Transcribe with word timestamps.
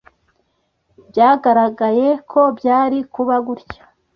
Byaragaragaye 1.09 2.07
ko 2.31 2.41
byari 2.57 2.97
kuba 3.13 3.35
gutya. 3.47 3.81